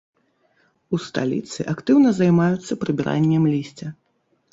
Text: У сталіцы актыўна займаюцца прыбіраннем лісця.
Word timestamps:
У 0.97 0.99
сталіцы 1.07 1.65
актыўна 1.73 2.13
займаюцца 2.21 2.79
прыбіраннем 2.85 3.43
лісця. 3.53 3.87